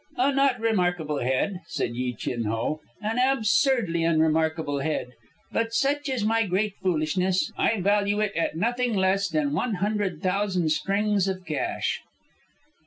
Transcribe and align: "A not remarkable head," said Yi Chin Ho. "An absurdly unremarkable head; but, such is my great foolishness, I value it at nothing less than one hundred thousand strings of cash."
"A 0.17 0.31
not 0.33 0.59
remarkable 0.59 1.19
head," 1.19 1.59
said 1.67 1.91
Yi 1.93 2.15
Chin 2.15 2.45
Ho. 2.45 2.81
"An 3.03 3.19
absurdly 3.19 4.03
unremarkable 4.03 4.79
head; 4.79 5.09
but, 5.51 5.73
such 5.73 6.09
is 6.09 6.25
my 6.25 6.47
great 6.47 6.73
foolishness, 6.81 7.51
I 7.55 7.81
value 7.81 8.19
it 8.19 8.35
at 8.35 8.55
nothing 8.57 8.95
less 8.95 9.29
than 9.29 9.53
one 9.53 9.75
hundred 9.75 10.23
thousand 10.23 10.69
strings 10.71 11.27
of 11.27 11.45
cash." 11.45 11.99